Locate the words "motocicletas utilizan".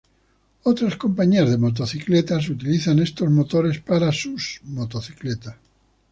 1.59-2.97